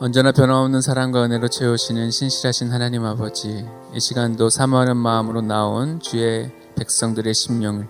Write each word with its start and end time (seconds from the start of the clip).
언제나 0.00 0.30
변함없는 0.30 0.80
사랑과 0.80 1.24
은혜로 1.24 1.48
채우시는 1.48 2.12
신실하신 2.12 2.70
하나님 2.70 3.04
아버지, 3.04 3.66
이 3.92 3.98
시간도 3.98 4.48
사모하는 4.48 4.96
마음으로 4.96 5.40
나온 5.40 5.98
주의 5.98 6.52
백성들의 6.76 7.34
심령을 7.34 7.88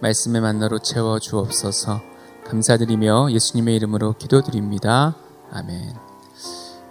말씀의 0.00 0.40
만나로 0.40 0.78
채워 0.78 1.18
주옵소서 1.18 2.00
감사드리며 2.44 3.32
예수님의 3.32 3.74
이름으로 3.74 4.12
기도드립니다. 4.12 5.16
아멘. 5.50 5.96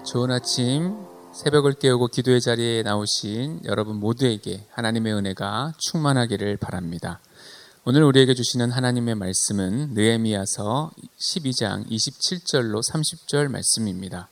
좋은 0.06 0.32
아침, 0.32 0.98
새벽을 1.34 1.76
깨우고 1.76 2.08
기도의 2.08 2.42
자리에 2.42 2.84
나오신 2.84 3.62
여러분 3.64 4.02
모두에게 4.02 4.68
하나님의 4.72 5.14
은혜가 5.14 5.76
충만하기를 5.78 6.58
바랍니다. 6.58 7.22
오늘 7.86 8.04
우리에게 8.04 8.34
주시는 8.34 8.72
하나님의 8.72 9.16
말씀은 9.16 9.94
느헤미야서 9.94 10.92
12장 11.18 11.90
27절로 11.90 12.82
30절 12.84 13.48
말씀입니다. 13.48 14.28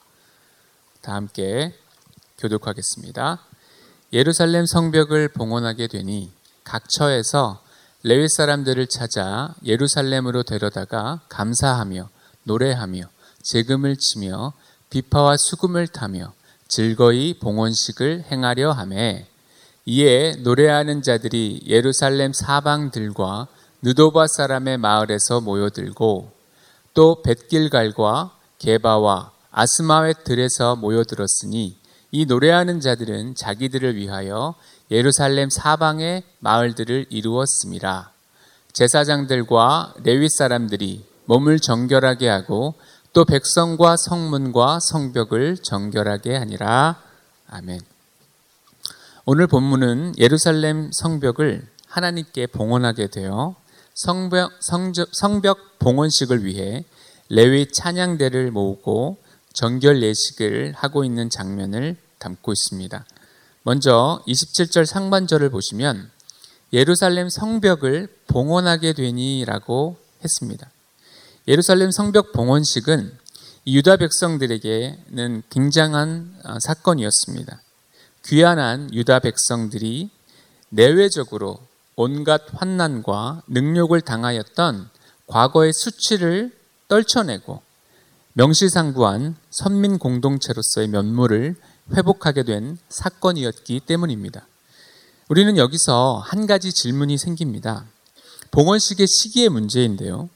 다 1.06 1.14
함께 1.14 1.72
교독하겠습니다. 2.40 3.40
예루살렘 4.12 4.66
성벽을 4.66 5.30
봉헌하게 5.30 5.86
되니 5.88 6.32
각 6.64 6.90
처에서 6.90 7.62
레위 8.02 8.28
사람들을 8.28 8.88
찾아 8.88 9.54
예루살렘으로 9.64 10.42
데려다가 10.42 11.22
감사하며 11.30 12.10
노래하며 12.44 13.04
재금을 13.44 13.98
치며 13.98 14.54
비파와 14.90 15.38
수금을 15.38 15.88
타며 15.88 16.34
즐거이 16.70 17.38
봉헌식을 17.38 18.26
행하려 18.32 18.72
하매 18.72 19.28
이에 19.86 20.38
노래하는 20.40 21.04
자들이 21.04 21.66
예루살렘 21.68 22.34
사방들과 22.34 23.48
느도바 23.84 24.26
사람의 24.26 24.80
마을에서 24.80 25.40
모여들고 25.42 26.32
또 26.96 27.22
벳길갈과 27.22 28.36
게바와 28.58 29.35
아스마웻 29.56 30.26
들에서 30.26 30.76
모여들었으니 30.76 31.78
이 32.12 32.26
노래하는 32.26 32.82
자들은 32.82 33.36
자기들을 33.36 33.96
위하여 33.96 34.56
예루살렘 34.92 35.50
사방의 35.50 36.24
마을들을 36.40 37.06
이루었습니다. 37.10 38.12
제사장들과 38.74 39.94
레위 40.04 40.28
사람들이 40.28 41.06
몸을 41.24 41.62
정결하게 41.62 42.28
하고 42.28 42.76
또 43.14 43.24
백성과 43.24 43.96
성문과 43.96 44.82
성벽을 44.82 45.58
정결하게 45.64 46.36
하니라. 46.36 47.02
아멘. 47.48 47.80
오늘 49.24 49.48
본문은 49.48 50.16
예루살렘 50.18 50.92
성벽을 50.92 51.66
하나님께 51.88 52.48
봉헌하게 52.48 53.08
되어 53.08 53.56
성벽, 53.94 54.52
성적, 54.60 55.08
성벽 55.14 55.80
봉헌식을 55.80 56.44
위해 56.44 56.84
레위 57.30 57.72
찬양대를 57.72 58.52
모으고 58.52 59.24
정결 59.56 60.04
예식을 60.04 60.74
하고 60.76 61.04
있는 61.04 61.30
장면을 61.30 61.96
담고 62.20 62.52
있습니다. 62.52 63.06
먼저 63.64 64.22
27절 64.28 64.86
상반절을 64.86 65.50
보시면 65.50 66.12
예루살렘 66.74 67.30
성벽을 67.30 68.10
봉헌하게 68.28 68.94
되니라고 68.94 69.98
했습니다. 70.24 70.70
예루살렘 71.48 71.90
성벽 71.92 72.34
봉헌식은 72.34 73.18
유다 73.68 73.98
백성들에게는 73.98 75.44
굉장한 75.50 76.36
어, 76.44 76.60
사건이었습니다. 76.60 77.62
귀환한 78.26 78.94
유다 78.94 79.20
백성들이 79.20 80.10
내외적으로 80.70 81.60
온갖 81.96 82.42
환난과 82.54 83.44
능욕을 83.48 84.02
당하였던 84.02 84.90
과거의 85.28 85.72
수치를 85.72 86.52
떨쳐내고 86.88 87.65
명실상부한 88.38 89.38
선민 89.50 89.98
공동체로서의 89.98 90.90
면모를 90.90 91.56
회복하게 91.94 92.44
된 92.44 92.78
사건이었기 92.90 93.80
때문입니다. 93.86 94.46
우리는 95.30 95.56
여기서 95.56 96.22
한 96.24 96.46
가지 96.46 96.74
질문이 96.74 97.18
생깁니다. 97.18 97.86
봉헌식의 98.52 99.08
시기의 99.08 99.48
문제인데요. 99.48 100.30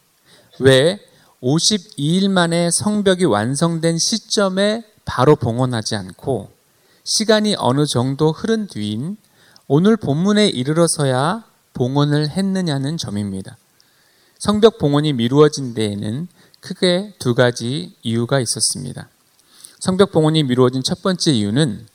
왜 0.60 1.00
52일 1.44 2.30
만에 2.30 2.70
성벽이 2.72 3.26
완성된 3.26 3.98
시점에 3.98 4.86
바로 5.04 5.36
봉헌하지 5.36 5.96
않고 5.98 6.52
시간이 7.04 7.56
어느 7.58 7.86
정도 7.86 8.32
흐른 8.32 8.68
뒤인 8.68 9.18
오늘 9.68 9.98
본문에 9.98 10.48
이르러서야 10.48 11.44
봉헌을 11.74 12.30
했느냐는 12.30 12.96
점입니다. 12.96 13.58
성벽 14.38 14.78
봉헌이 14.78 15.14
미루어진 15.14 15.74
데에는 15.74 16.30
크게 16.62 17.14
두 17.20 17.36
가지 17.36 17.96
이유가 18.04 18.40
있었습니다. 18.40 19.10
성벽 19.80 20.12
봉헌이 20.12 20.44
미루어진 20.44 20.84
첫 20.84 21.02
번째 21.02 21.32
이유는 21.32 21.88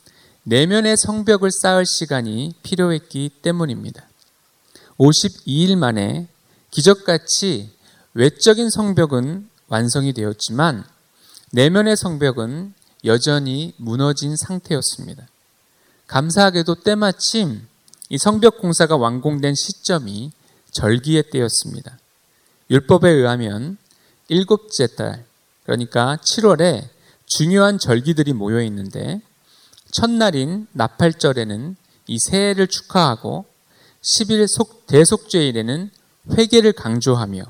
내면의 0.44 0.96
성벽을 0.96 1.50
쌓을 1.50 1.84
시간이 1.86 2.54
필요했기 2.62 3.30
때문입니다. 3.42 4.06
52일 4.98 5.76
만에 5.76 6.28
기적같이 6.70 7.70
외적인 8.14 8.70
성벽은 8.70 9.48
완성이 9.68 10.12
되었지만 10.12 10.84
내면의 11.52 11.96
성벽은 11.96 12.74
여전히 13.04 13.74
무너진 13.76 14.36
상태였습니다. 14.36 15.26
감사하게도 16.06 16.76
때마침 16.76 17.66
이 18.08 18.18
성벽 18.18 18.58
공사가 18.58 18.96
완공된 18.96 19.54
시점이 19.54 20.32
절기의 20.70 21.30
때였습니다. 21.30 21.98
율법에 22.70 23.10
의하면 23.10 23.78
일곱째 24.28 24.86
달, 24.86 25.24
그러니까 25.64 26.18
7월에 26.22 26.88
중요한 27.26 27.78
절기들이 27.78 28.32
모여 28.32 28.62
있는데 28.62 29.20
첫날인 29.90 30.66
나팔절에는 30.72 31.76
이 32.06 32.18
새해를 32.18 32.66
축하하고 32.66 33.46
10일 34.02 34.46
속 34.46 34.86
대속죄일에는 34.86 35.90
회개를 36.32 36.72
강조하며 36.72 37.42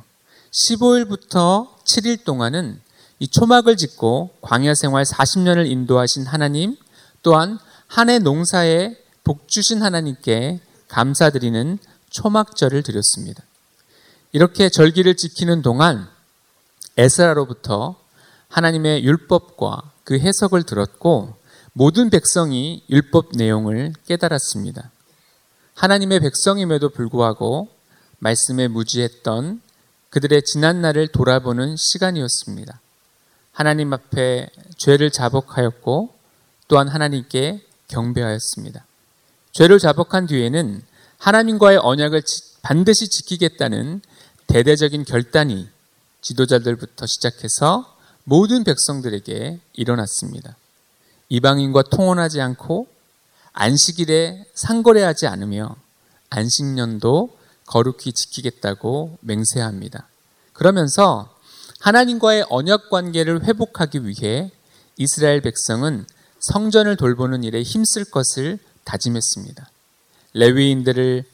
15일부터 0.52 1.68
7일 1.84 2.24
동안은 2.24 2.80
이 3.18 3.28
초막을 3.28 3.76
짓고 3.76 4.30
광야 4.40 4.74
생활 4.74 5.04
40년을 5.04 5.68
인도하신 5.70 6.26
하나님 6.26 6.76
또한 7.22 7.58
한 7.86 8.08
해 8.08 8.18
농사에 8.18 8.96
복 9.22 9.48
주신 9.48 9.82
하나님께 9.82 10.60
감사드리는 10.88 11.78
초막절을 12.10 12.82
드렸습니다. 12.82 13.42
이렇게 14.32 14.68
절기를 14.68 15.16
지키는 15.16 15.62
동안 15.62 16.08
에스라로부터 16.96 17.96
하나님의 18.48 19.04
율법과 19.04 19.92
그 20.04 20.18
해석을 20.18 20.62
들었고 20.62 21.34
모든 21.72 22.08
백성이 22.10 22.84
율법 22.88 23.30
내용을 23.34 23.92
깨달았습니다. 24.06 24.90
하나님의 25.74 26.20
백성임에도 26.20 26.90
불구하고 26.90 27.68
말씀에 28.18 28.68
무지했던 28.68 29.60
그들의 30.10 30.42
지난 30.44 30.80
날을 30.80 31.08
돌아보는 31.08 31.74
시간이었습니다. 31.76 32.80
하나님 33.50 33.92
앞에 33.92 34.48
죄를 34.76 35.10
자복하였고 35.10 36.14
또한 36.68 36.88
하나님께 36.88 37.64
경배하였습니다. 37.88 38.86
죄를 39.52 39.78
자복한 39.78 40.26
뒤에는 40.26 40.82
하나님과의 41.18 41.78
언약을 41.78 42.22
반드시 42.62 43.08
지키겠다는 43.08 44.00
대대적인 44.46 45.04
결단이 45.04 45.68
지도자들부터 46.24 47.06
시작해서 47.06 47.96
모든 48.24 48.64
백성들에게 48.64 49.60
일어났습니다. 49.74 50.56
이방인과 51.28 51.82
통혼하지 51.84 52.40
않고 52.40 52.88
안식일에 53.52 54.46
상거래하지 54.54 55.26
않으며 55.26 55.76
안식년도 56.30 57.38
거룩히 57.66 58.12
지키겠다고 58.12 59.18
맹세합니다. 59.20 60.08
그러면서 60.52 61.30
하나님과의 61.80 62.46
언약 62.48 62.90
관계를 62.90 63.44
회복하기 63.44 64.06
위해 64.06 64.50
이스라엘 64.96 65.42
백성은 65.42 66.06
성전을 66.40 66.96
돌보는 66.96 67.44
일에 67.44 67.62
힘쓸 67.62 68.04
것을 68.04 68.58
다짐했습니다. 68.84 69.68
레위인들을 70.34 71.24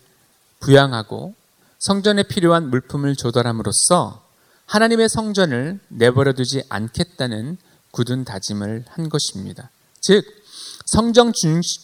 부양하고 0.60 1.34
성전에 1.78 2.24
필요한 2.24 2.68
물품을 2.70 3.16
조달함으로써 3.16 4.22
하나님의 4.70 5.08
성전을 5.08 5.80
내버려 5.88 6.32
두지 6.32 6.62
않겠다는 6.68 7.58
굳은 7.90 8.24
다짐을 8.24 8.84
한 8.88 9.08
것입니다. 9.08 9.68
즉, 10.00 10.24
성정 10.86 11.32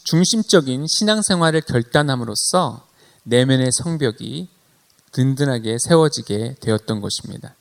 중심적인 0.04 0.86
신앙생활을 0.86 1.62
결단함으로써 1.62 2.86
내면의 3.24 3.72
성벽이 3.72 4.48
든든하게 5.10 5.78
세워지게 5.80 6.58
되었던 6.60 7.00
것입니다. 7.00 7.56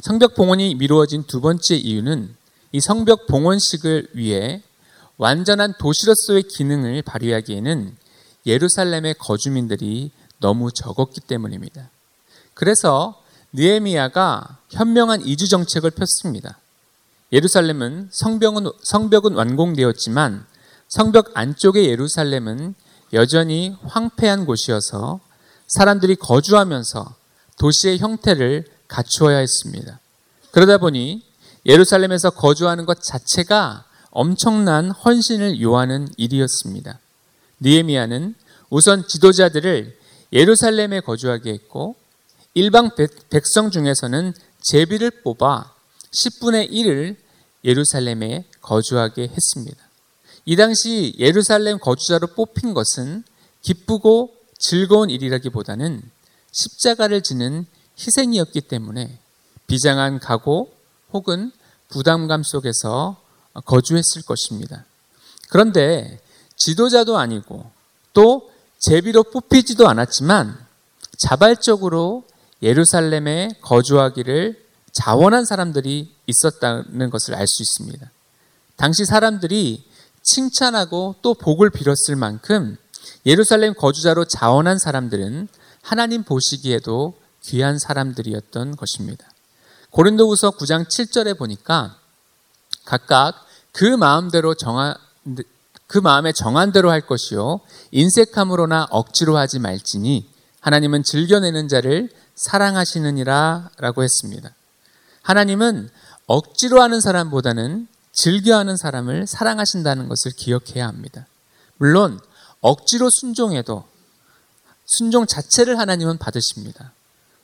성벽 0.00 0.34
봉헌이 0.34 0.76
미루어진 0.76 1.24
두 1.24 1.42
번째 1.42 1.76
이유는 1.76 2.34
이 2.72 2.80
성벽 2.80 3.26
봉헌식을 3.26 4.08
위해 4.14 4.62
완전한 5.18 5.74
도시로서의 5.78 6.44
기능을 6.44 7.02
발휘하기에는 7.02 7.94
예루살렘의 8.46 9.14
거주민들이 9.18 10.10
너무 10.40 10.72
적었기 10.72 11.20
때문입니다. 11.20 11.90
그래서 12.54 13.22
느에미아가 13.52 14.58
현명한 14.70 15.22
이주 15.22 15.48
정책을 15.48 15.90
폈습니다. 15.90 16.58
예루살렘은 17.32 18.08
성벽은, 18.10 18.70
성벽은 18.82 19.34
완공되었지만 19.34 20.46
성벽 20.88 21.32
안쪽의 21.34 21.86
예루살렘은 21.86 22.74
여전히 23.12 23.76
황폐한 23.84 24.46
곳이어서 24.46 25.20
사람들이 25.66 26.16
거주하면서 26.16 27.14
도시의 27.58 27.98
형태를 27.98 28.64
갖추어야 28.86 29.38
했습니다. 29.38 30.00
그러다 30.50 30.78
보니 30.78 31.22
예루살렘에서 31.66 32.30
거주하는 32.30 32.86
것 32.86 33.02
자체가 33.02 33.84
엄청난 34.10 34.90
헌신을 34.90 35.60
요하는 35.60 36.08
일이었습니다. 36.16 36.98
니에미아는 37.60 38.34
우선 38.70 39.06
지도자들을 39.06 39.98
예루살렘에 40.32 41.00
거주하게 41.00 41.52
했고 41.52 41.96
일방 42.58 42.90
백성 43.30 43.70
중에서는 43.70 44.34
제비를 44.62 45.22
뽑아 45.22 45.72
10분의 46.10 46.72
1을 46.72 47.16
예루살렘에 47.62 48.46
거주하게 48.62 49.28
했습니다. 49.28 49.76
이 50.44 50.56
당시 50.56 51.14
예루살렘 51.20 51.78
거주자로 51.78 52.26
뽑힌 52.34 52.74
것은 52.74 53.22
기쁘고 53.62 54.34
즐거운 54.58 55.08
일이라기보다는 55.08 56.02
십자가를 56.50 57.22
지는 57.22 57.64
희생이었기 57.96 58.62
때문에 58.62 59.20
비장한 59.68 60.18
각오 60.18 60.72
혹은 61.12 61.52
부담감 61.88 62.42
속에서 62.42 63.22
거주했을 63.66 64.22
것입니다. 64.22 64.84
그런데 65.48 66.18
지도자도 66.56 67.18
아니고 67.18 67.70
또 68.14 68.50
제비로 68.80 69.22
뽑히지도 69.22 69.86
않았지만 69.86 70.58
자발적으로 71.18 72.24
예루살렘에 72.62 73.50
거주하기를 73.60 74.64
자원한 74.92 75.44
사람들이 75.44 76.14
있었다는 76.26 77.10
것을 77.10 77.34
알 77.34 77.46
수 77.46 77.62
있습니다. 77.62 78.10
당시 78.76 79.04
사람들이 79.04 79.84
칭찬하고 80.22 81.16
또 81.22 81.34
복을 81.34 81.70
빌었을 81.70 82.16
만큼 82.16 82.76
예루살렘 83.26 83.74
거주자로 83.74 84.24
자원한 84.24 84.78
사람들은 84.78 85.48
하나님 85.82 86.22
보시기에도 86.22 87.14
귀한 87.42 87.78
사람들이었던 87.78 88.76
것입니다. 88.76 89.26
고린도후서 89.90 90.52
9장 90.52 90.88
7절에 90.88 91.38
보니까 91.38 91.96
각각 92.84 93.46
그 93.72 93.84
마음대로 93.84 94.54
정한 94.54 94.94
그 95.86 95.98
마음에 95.98 96.32
정한 96.32 96.72
대로 96.72 96.90
할 96.90 97.00
것이요 97.00 97.60
인색함으로나 97.92 98.88
억지로 98.90 99.38
하지 99.38 99.58
말지니 99.58 100.28
하나님은 100.60 101.02
즐겨내는 101.02 101.68
자를 101.68 102.10
사랑하시느니라 102.38 103.70
라고 103.78 104.02
했습니다. 104.02 104.54
하나님은 105.22 105.90
억지로 106.26 106.80
하는 106.80 107.00
사람보다는 107.00 107.88
즐겨하는 108.12 108.76
사람을 108.76 109.26
사랑하신다는 109.26 110.08
것을 110.08 110.32
기억해야 110.32 110.86
합니다. 110.86 111.26
물론 111.76 112.20
억지로 112.60 113.08
순종해도 113.10 113.84
순종 114.86 115.26
자체를 115.26 115.78
하나님은 115.78 116.18
받으십니다. 116.18 116.92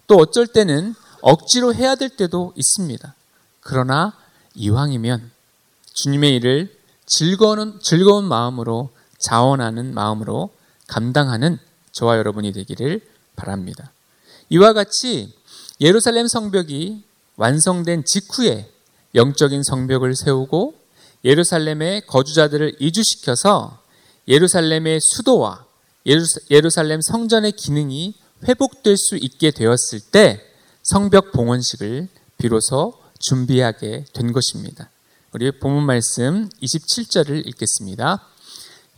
또 0.07 0.17
어쩔 0.17 0.47
때는 0.47 0.95
억지로 1.21 1.75
해야 1.75 1.95
될 1.95 2.11
때도 2.11 2.53
있습니다. 2.57 3.15
그러나 3.61 4.13
이왕이면 4.55 5.31
주님의 5.93 6.37
일을 6.37 6.79
즐거운, 7.07 7.79
즐거운 7.81 8.25
마음으로 8.25 8.91
자원하는 9.19 9.95
마음으로 9.95 10.51
감당하는 10.87 11.59
저와 11.93 12.19
여러분이 12.19 12.53
되기를 12.53 13.01
바랍니다. 13.37 13.91
이와 14.55 14.73
같이 14.73 15.35
예루살렘 15.81 16.29
성벽이 16.29 17.03
완성된 17.35 18.05
직후에 18.05 18.71
영적인 19.17 19.65
성벽을 19.65 20.15
세우고 20.15 20.75
예루살렘의 21.25 22.07
거주자들을 22.07 22.77
이주시켜서 22.79 23.83
예루살렘의 24.29 25.01
수도와 25.01 25.67
예루살렘 26.51 27.01
성전의 27.01 27.53
기능이 27.53 28.15
회복될 28.47 28.97
수 28.97 29.17
있게 29.17 29.51
되었을 29.51 29.99
때 30.13 30.41
성벽 30.85 31.33
봉헌식을 31.33 32.09
비로소 32.39 32.95
준비하게 33.19 34.05
된 34.13 34.33
것입니다. 34.33 34.89
우리 35.33 35.51
본문 35.51 35.85
말씀 35.85 36.49
27절을 36.63 37.45
읽겠습니다. 37.49 38.25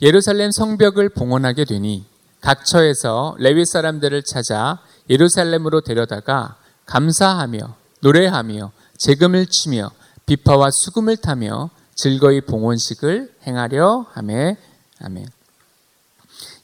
예루살렘 0.02 0.50
성벽을 0.50 1.08
봉헌하게 1.10 1.64
되니 1.64 2.04
각 2.42 2.66
처에서 2.66 3.36
레위 3.38 3.64
사람들을 3.64 4.22
찾아 4.24 4.82
예루살렘으로 5.08 5.80
데려다가 5.80 6.56
감사하며 6.86 7.76
노래하며 8.00 8.72
재금을 8.98 9.46
치며 9.46 9.90
비파와 10.26 10.70
수금을 10.70 11.16
타며 11.16 11.70
즐거이 11.94 12.42
봉헌식을 12.42 13.34
행하려 13.46 14.06
하매 14.12 14.56
아멘. 15.00 15.26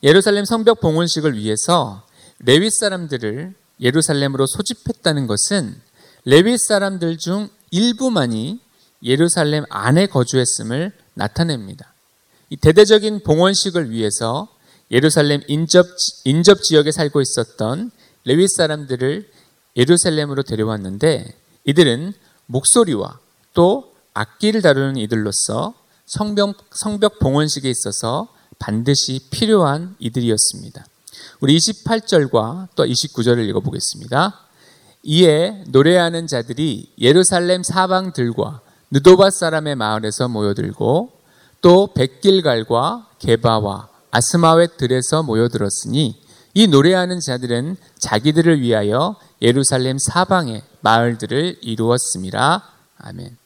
예루살렘 0.03 0.44
성벽 0.44 0.81
봉헌식을 0.81 1.37
위해서 1.37 2.03
레위 2.41 2.71
사람들을 2.71 3.55
예루살렘으로 3.81 4.47
소집했다는 4.47 5.27
것은 5.27 5.81
레위 6.25 6.56
사람들 6.59 7.19
중 7.19 7.49
일부만이 7.71 8.61
예루살렘 9.05 9.65
안에 9.71 10.06
거주했음을 10.06 10.93
나타냅니다. 11.15 11.93
이 12.50 12.56
대대적인 12.56 13.23
봉헌식을 13.23 13.91
위해서 13.91 14.49
예루살렘 14.91 15.41
인접, 15.49 15.87
인접 16.25 16.62
지역에 16.62 16.93
살고 16.93 17.21
있었던 17.21 17.91
레위 18.25 18.47
사람들을 18.49 19.31
예루살렘으로 19.77 20.43
데려왔는데 20.43 21.35
이들은 21.65 22.13
목소리와 22.47 23.19
또 23.55 23.93
악기를 24.15 24.63
다루는 24.63 24.97
이들로서 24.97 25.75
성벽, 26.07 26.57
성벽 26.73 27.19
봉헌식에 27.19 27.69
있어서 27.71 28.29
반드시 28.59 29.21
필요한 29.31 29.97
이들이었습니다. 29.99 30.85
우리 31.41 31.57
28절과 31.57 32.69
또 32.77 32.85
29절을 32.85 33.49
읽어보겠습니다. 33.49 34.39
이에 35.05 35.65
노래하는 35.69 36.27
자들이 36.27 36.93
예루살렘 36.99 37.63
사방들과 37.63 38.61
느도바 38.93 39.31
사람의 39.31 39.75
마을에서 39.77 40.29
모여들고 40.29 41.13
또 41.61 41.93
백길갈과 41.95 43.09
게바와 43.19 43.89
아스마웻 44.11 44.77
들에서 44.77 45.23
모여들었으니 45.23 46.22
이 46.54 46.66
노래하는 46.66 47.20
자들은 47.20 47.76
자기들을 47.99 48.60
위하여 48.60 49.16
예루살렘 49.40 49.96
사방의 49.99 50.62
마을들을 50.81 51.58
이루었습니다. 51.62 52.64
아멘. 52.99 53.37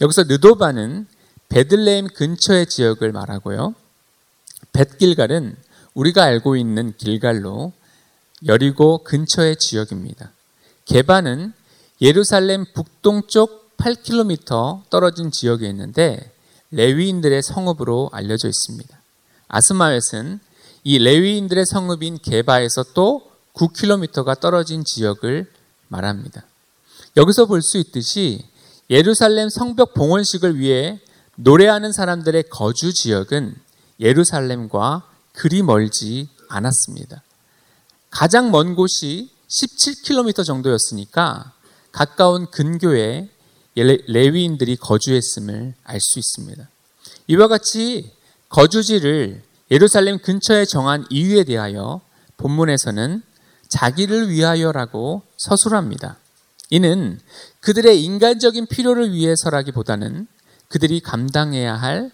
여기서 0.00 0.24
느도바는 0.24 1.06
베들레헴 1.50 2.08
근처의 2.14 2.66
지역을 2.66 3.12
말하고요. 3.12 3.74
벳길갈은 4.72 5.56
우리가 5.94 6.24
알고 6.24 6.56
있는 6.56 6.94
길갈로 6.96 7.72
여리고 8.46 9.04
근처의 9.04 9.56
지역입니다. 9.56 10.32
개바는 10.86 11.52
예루살렘 12.00 12.64
북동쪽 12.72 13.76
8km 13.76 14.88
떨어진 14.88 15.30
지역에 15.30 15.68
있는데 15.68 16.32
레위인들의 16.70 17.42
성읍으로 17.42 18.10
알려져 18.12 18.48
있습니다. 18.48 18.98
아스마웻은 19.48 20.40
이 20.84 20.98
레위인들의 20.98 21.66
성읍인 21.66 22.18
개바에서 22.22 22.84
또 22.94 23.30
9km가 23.54 24.40
떨어진 24.40 24.84
지역을 24.84 25.50
말합니다. 25.88 26.44
여기서 27.16 27.46
볼 27.46 27.60
수 27.62 27.78
있듯이 27.78 28.46
예루살렘 28.88 29.48
성벽 29.48 29.94
봉헌식을 29.94 30.58
위해 30.58 31.00
노래하는 31.36 31.92
사람들의 31.92 32.44
거주 32.50 32.92
지역은 32.92 33.54
예루살렘과 33.98 35.08
그리 35.32 35.62
멀지 35.62 36.28
않았습니다. 36.48 37.22
가장 38.10 38.50
먼 38.50 38.74
곳이 38.74 39.30
17km 39.48 40.44
정도였으니까 40.44 41.52
가까운 41.92 42.50
근교에 42.50 43.28
레위인들이 43.74 44.76
거주했음을 44.76 45.74
알 45.84 46.00
수 46.00 46.18
있습니다. 46.18 46.68
이와 47.28 47.48
같이 47.48 48.12
거주지를 48.48 49.42
예루살렘 49.70 50.18
근처에 50.18 50.64
정한 50.64 51.04
이유에 51.10 51.44
대하여 51.44 52.00
본문에서는 52.36 53.22
자기를 53.68 54.30
위하여라고 54.30 55.22
서술합니다. 55.36 56.16
이는 56.70 57.20
그들의 57.60 58.02
인간적인 58.02 58.66
필요를 58.66 59.12
위해서라기보다는 59.12 60.26
그들이 60.68 61.00
감당해야 61.00 61.74
할 61.74 62.10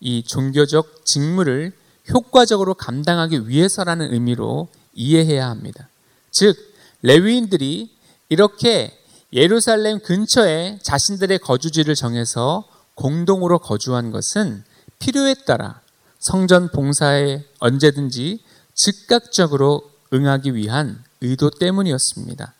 이 0.00 0.22
종교적 0.22 1.04
직무를 1.04 1.72
효과적으로 2.10 2.74
감당하기 2.74 3.48
위해서라는 3.48 4.12
의미로 4.12 4.68
이해해야 4.94 5.48
합니다. 5.48 5.88
즉, 6.32 6.56
레위인들이 7.02 7.94
이렇게 8.30 8.96
예루살렘 9.32 10.00
근처에 10.00 10.78
자신들의 10.82 11.38
거주지를 11.40 11.94
정해서 11.94 12.64
공동으로 12.94 13.58
거주한 13.58 14.10
것은 14.10 14.64
필요에 14.98 15.34
따라 15.46 15.80
성전 16.20 16.68
봉사에 16.70 17.42
언제든지 17.58 18.42
즉각적으로 18.74 19.90
응하기 20.12 20.54
위한 20.54 21.02
의도 21.20 21.50
때문이었습니다. 21.50 22.54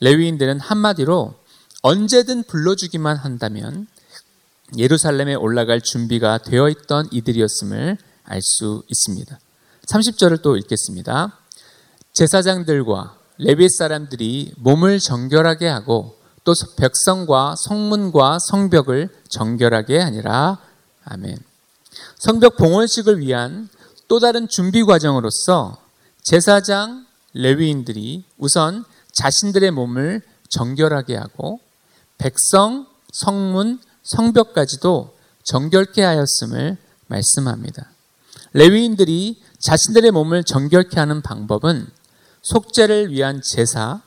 레위인들은 0.00 0.60
한마디로 0.60 1.34
언제든 1.82 2.44
불러주기만 2.44 3.16
한다면 3.16 3.86
예루살렘에 4.76 5.34
올라갈 5.34 5.80
준비가 5.80 6.38
되어 6.38 6.68
있던 6.68 7.08
이들이었음을 7.10 7.96
알 8.24 8.42
수 8.42 8.82
있습니다. 8.88 9.38
30절을 9.86 10.42
또 10.42 10.56
읽겠습니다. 10.56 11.38
제사장들과 12.12 13.16
레빗 13.38 13.70
사람들이 13.70 14.52
몸을 14.58 14.98
정결하게 14.98 15.66
하고 15.68 16.18
또 16.44 16.52
백성과 16.76 17.54
성문과 17.56 18.38
성벽을 18.40 19.08
정결하게 19.28 19.98
하니라. 19.98 20.58
아멘. 21.04 21.38
성벽 22.18 22.56
봉헌식을 22.56 23.20
위한 23.20 23.68
또 24.08 24.18
다른 24.18 24.48
준비 24.48 24.82
과정으로서 24.84 25.78
제사장 26.22 27.06
레위인들이 27.34 28.24
우선 28.36 28.84
자신들의 29.12 29.70
몸을 29.70 30.22
정결하게 30.48 31.16
하고 31.16 31.60
백성, 32.16 32.86
성문, 33.12 33.80
성벽까지도 34.02 35.14
정결케 35.44 36.02
하였음을 36.02 36.76
말씀합니다. 37.06 37.90
레위인들이 38.52 39.40
자신들의 39.58 40.10
몸을 40.10 40.44
정결케 40.44 40.98
하는 40.98 41.22
방법은 41.22 41.86
속죄를 42.42 43.10
위한 43.12 43.40
제사, 43.42 44.00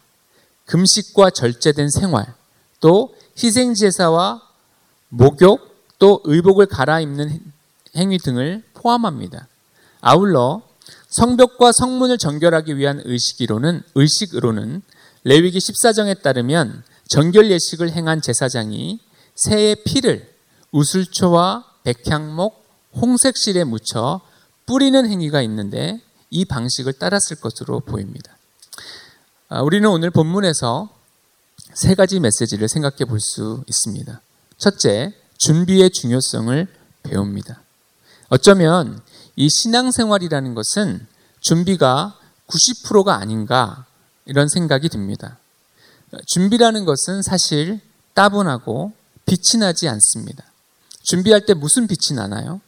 금식과 0.66 1.32
절제된 1.32 1.90
생활, 1.90 2.34
또 2.80 3.16
희생 3.38 3.74
제사와 3.74 4.42
목욕, 5.10 5.72
또 6.00 6.22
의복을 6.24 6.66
갈아입는 6.66 7.51
행위 7.96 8.18
등을 8.18 8.64
포함합니다. 8.74 9.48
아울러 10.02 10.62
성벽과 11.10 11.72
성문을 11.74 12.18
정결하기 12.18 12.78
위한 12.78 13.02
의식으로는 13.06 13.84
의식으로는 13.96 14.82
레위기 15.24 15.60
14정에 15.60 16.22
따르면 16.22 16.84
정결 17.08 17.52
예식을 17.52 17.92
행한 17.92 18.22
제사장이 18.22 19.00
새의 19.36 19.84
피를 19.84 20.30
우슬초와 20.72 21.66
백향목, 21.84 22.66
홍색실에 22.96 23.64
묻혀 23.66 24.22
뿌리는 24.66 25.06
행위가 25.06 25.42
있는데 25.44 26.02
이 26.30 26.46
방식을 26.46 26.94
따랐을 26.94 27.38
것으로 27.42 27.82
보입니다. 27.82 28.38
아, 29.50 29.62
우리는 29.62 29.88
오늘 29.90 30.12
본문에서 30.12 30.90
세 31.74 31.96
가지 31.96 32.20
메시지를 32.20 32.68
생각해 32.70 33.06
볼 33.06 33.20
수 33.20 33.64
있습니다. 33.68 34.22
첫째, 34.58 35.14
준비의 35.40 35.90
중요성을 35.90 36.68
배웁니다. 37.04 37.61
어쩌면 38.32 39.02
이 39.36 39.50
신앙생활이라는 39.50 40.56
것은 40.56 41.06
준비가 41.42 42.18
90%가 42.48 43.16
아닌가 43.16 43.86
이런 44.26 44.48
생각이 44.48 44.88
듭니다. 44.88 45.38
준비라는 46.28 46.86
것은 46.86 47.24
사실 47.24 47.82
따분하고 48.14 48.94
빛이 49.26 49.60
나지 49.60 49.90
않습니다. 49.90 50.46
준비할 51.04 51.46
때 51.46 51.54
무슨 51.54 51.88
빛이 51.88 52.16
나나요? 52.16 52.62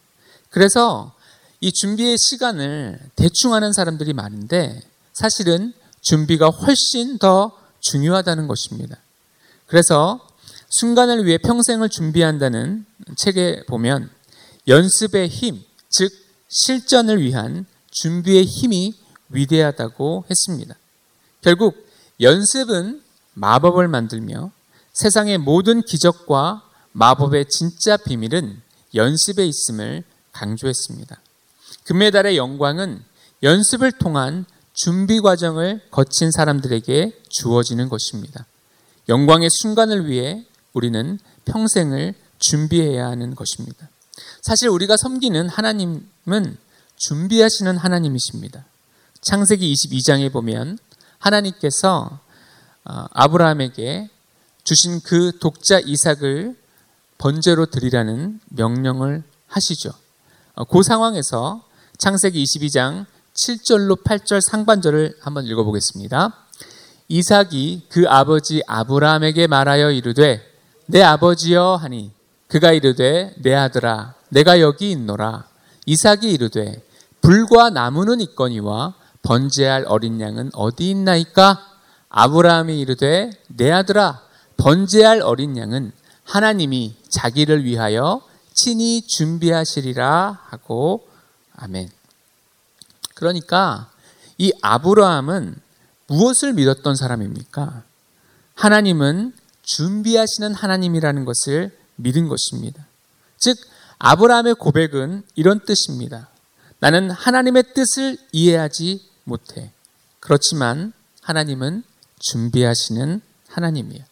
그래서 0.50 1.14
이 1.62 1.72
준비의 1.72 2.18
시간을 2.18 3.00
대충 3.16 3.54
하는 3.54 3.72
사람들이 3.72 4.12
많은데 4.12 4.82
사실은 5.14 5.74
준비가 6.02 6.50
훨씬 6.50 7.18
더 7.20 7.58
중요하다는 7.80 8.48
것입니다. 8.48 8.98
그래서 9.68 10.28
순간을 10.68 11.26
위해 11.26 11.38
평생을 11.38 11.88
준비한다는 11.88 12.86
책에 13.16 13.64
보면 13.68 14.10
연습의 14.68 15.28
힘, 15.28 15.64
즉 15.90 16.12
실전을 16.50 17.22
위한 17.22 17.66
준비의 17.92 18.46
힘이 18.46 18.94
위대하다고 19.30 20.26
했습니다. 20.30 20.76
결국 21.42 21.88
연습은 22.22 23.02
마법을 23.34 23.88
만들며 23.88 24.52
세상의 24.94 25.40
모든 25.40 25.82
기적과 25.82 26.64
마법의 26.92 27.48
진짜 27.50 27.98
비밀은 27.98 28.62
연습에 28.96 29.46
있음을 29.46 30.04
강조했습니다. 30.32 31.20
금메달의 31.86 32.38
영광은 32.38 33.04
연습을 33.42 33.92
통한 33.94 34.46
준비 34.74 35.20
과정을 35.20 35.82
거친 35.92 36.32
사람들에게 36.32 37.22
주어지는 37.30 37.90
것입니다. 37.90 38.46
영광의 39.10 39.50
순간을 39.50 40.08
위해 40.08 40.46
우리는 40.74 41.20
평생을 41.46 42.14
준비해야 42.40 43.08
하는 43.08 43.36
것입니다. 43.36 43.90
사실 44.44 44.68
우리가 44.68 44.98
섬기는 44.98 45.48
하나님은 45.48 46.58
준비하시는 46.98 47.78
하나님이십니다. 47.78 48.66
창세기 49.22 49.74
22장에 49.74 50.32
보면 50.34 50.78
하나님께서 51.18 52.20
어, 52.84 53.06
아브라함에게 53.12 54.10
주신 54.66 55.00
그 55.00 55.32
독자 55.40 55.80
이삭을 55.80 56.58
번제로 57.18 57.68
드리라는 57.68 58.42
명령을 58.50 59.24
하시죠. 59.48 59.94
어, 60.56 60.66
그 60.66 60.84
상황에서 60.84 61.64
창세기 61.98 62.44
22장 62.44 63.06
7절로 63.36 64.04
8절 64.04 64.42
상반절을 64.42 65.20
한번 65.22 65.46
읽어보겠습니다. 65.46 66.36
이삭이 67.08 67.84
그 67.88 68.10
아버지 68.10 68.62
아브라함에게 68.68 69.48
말하여 69.48 69.92
이르되 69.92 70.46
내 70.88 71.02
아버지여 71.02 71.78
하니 71.78 72.12
그가 72.54 72.72
이르되 72.72 73.34
내 73.38 73.56
아들아 73.56 74.14
내가 74.30 74.60
여기 74.60 74.92
있노라 74.92 75.48
이삭이 75.88 76.32
이르되 76.32 76.84
불과 77.20 77.72
나무는 77.72 78.22
있거니와 78.22 78.94
번제할 79.24 79.86
어린 79.88 80.22
양은 80.22 80.52
어디 80.54 80.92
있나이까 80.92 81.66
아브라함이 82.10 82.80
이르되 82.80 83.32
내 83.48 83.72
아들아 83.72 84.22
번제할 84.58 85.24
어린 85.24 85.58
양은 85.58 85.94
하나님이 86.26 86.96
자기를 87.10 87.64
위하여 87.66 88.22
친히 88.54 89.02
준비하시리라 89.02 90.42
하고 90.46 91.08
아멘. 91.56 91.90
그러니까 93.16 93.90
이 94.38 94.54
아브라함은 94.62 95.56
무엇을 96.06 96.54
믿었던 96.54 96.96
사람입니까? 96.96 97.82
하나님은 98.54 99.34
준비하시는 99.64 100.54
하나님이라는 100.54 101.26
것을 101.26 101.83
믿은 101.96 102.28
것입니다. 102.28 102.86
즉, 103.38 103.58
아브라함의 104.00 104.56
고백은 104.56 105.24
이런 105.36 105.60
뜻입니다. 105.66 106.30
나는 106.80 107.10
하나님의 107.12 107.74
뜻을 107.74 108.18
이해하지 108.32 109.02
못해. 109.24 109.72
그렇지만 110.20 110.94
하나님은 111.22 111.84
준비하시는 112.20 113.22
하나님이에요. 113.48 114.04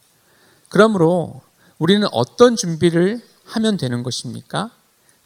그러므로 0.70 1.42
우리는 1.80 2.08
어떤 2.12 2.56
준비를 2.56 3.22
하면 3.46 3.78
되는 3.78 4.04
것입니까? 4.04 4.72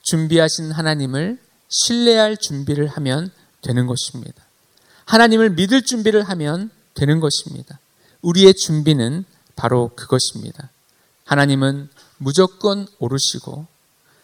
준비하신 0.04 0.72
하나님을 0.72 1.40
신뢰할 1.70 2.38
준비를 2.38 2.88
하면 2.88 3.32
되는 3.62 3.88
것입니다. 3.88 4.44
하나님을 5.06 5.52
믿을 5.52 5.84
준비를 5.84 6.24
하면 6.24 6.70
되는 6.94 7.20
것입니다. 7.20 7.80
우리의 8.22 8.54
준비는 8.56 9.26
바로 9.56 9.92
그것입니다. 9.96 10.70
하나님은 11.26 11.90
무조건 12.18 12.88
오르시고 13.00 13.68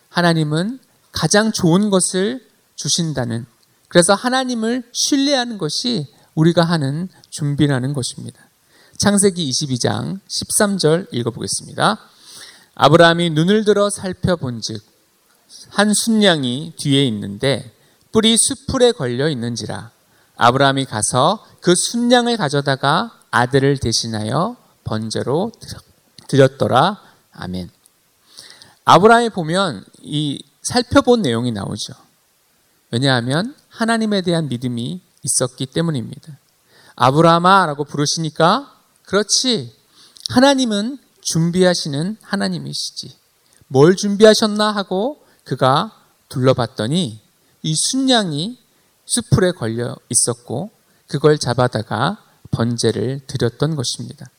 하나님은 0.09 0.79
가장 1.11 1.51
좋은 1.51 1.89
것을 1.89 2.45
주신다는 2.75 3.45
그래서 3.87 4.13
하나님을 4.13 4.83
신뢰하는 4.93 5.57
것이 5.57 6.07
우리가 6.35 6.63
하는 6.63 7.09
준비라는 7.29 7.93
것입니다. 7.93 8.39
창세기 8.97 9.49
22장 9.49 10.19
13절 10.27 11.07
읽어보겠습니다. 11.11 11.99
아브라함이 12.75 13.31
눈을 13.31 13.65
들어 13.65 13.89
살펴본즉 13.89 14.81
한 15.69 15.93
순양이 15.93 16.73
뒤에 16.77 17.05
있는데 17.07 17.73
뿔이 18.11 18.37
수풀에 18.37 18.93
걸려 18.93 19.29
있는지라 19.29 19.91
아브라함이 20.37 20.85
가서 20.85 21.45
그 21.59 21.75
순양을 21.75 22.37
가져다가 22.37 23.19
아들을 23.31 23.77
대신하여 23.77 24.55
번제로 24.83 25.51
드렸더라. 26.27 27.01
아멘. 27.33 27.69
아브라함이 28.85 29.29
보면 29.29 29.85
이 30.01 30.43
살펴본 30.63 31.21
내용이 31.21 31.51
나오죠. 31.51 31.93
왜냐하면 32.91 33.55
하나님에 33.69 34.21
대한 34.21 34.47
믿음이 34.49 35.01
있었기 35.23 35.67
때문입니다. 35.67 36.37
아브라함아라고 36.95 37.85
부르시니까 37.85 38.75
그렇지. 39.05 39.73
하나님은 40.29 40.97
준비하시는 41.21 42.17
하나님이시지. 42.21 43.15
뭘 43.67 43.95
준비하셨나 43.95 44.71
하고 44.71 45.23
그가 45.43 45.91
둘러봤더니 46.29 47.19
이 47.63 47.75
순양이 47.75 48.57
수풀에 49.05 49.51
걸려 49.51 49.95
있었고 50.09 50.71
그걸 51.07 51.37
잡아다가 51.37 52.23
번제를 52.51 53.21
드렸던 53.27 53.75
것입니다. 53.75 54.29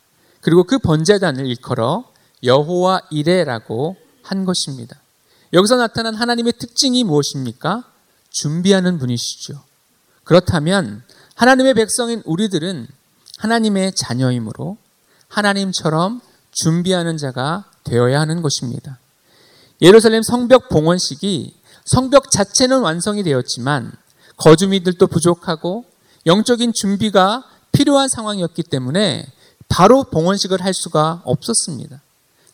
그리고 0.41 0.65
그 0.65 0.79
번제단을 0.79 1.47
일컬어 1.47 2.11
여호와 2.43 3.03
이레라고 3.11 3.97
한 4.23 4.45
것입니다. 4.45 4.97
여기서 5.53 5.77
나타난 5.77 6.15
하나님의 6.15 6.55
특징이 6.59 7.05
무엇입니까? 7.05 7.85
준비하는 8.31 8.99
분이시죠. 8.99 9.63
그렇다면 10.25 11.03
하나님의 11.35 11.75
백성인 11.75 12.23
우리들은 12.25 12.87
하나님의 13.39 13.93
자녀이므로 13.95 14.77
하나님처럼 15.29 16.21
준비하는 16.53 17.17
자가 17.17 17.65
되어야 17.85 18.21
하는 18.21 18.43
것입니다. 18.43 18.99
예루살렘 19.81 20.23
성벽 20.23 20.69
봉헌식이 20.69 21.55
성벽 21.85 22.31
자체는 22.31 22.81
완성이 22.81 23.23
되었지만 23.23 23.93
거주민들도 24.37 25.07
부족하고 25.07 25.85
영적인 26.27 26.73
준비가 26.73 27.45
필요한 27.73 28.09
상황이었기 28.09 28.63
때문에 28.63 29.27
바로 29.69 30.05
봉헌식을 30.05 30.63
할 30.63 30.73
수가 30.75 31.23
없었습니다. 31.25 32.01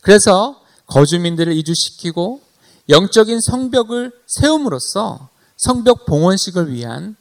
그래서 0.00 0.60
거주민들을 0.88 1.52
이주시키고 1.52 2.40
영적인 2.88 3.40
성벽을 3.40 4.12
세움으로써 4.26 5.28
성벽 5.56 6.06
봉헌식을 6.06 6.72
위한 6.72 7.16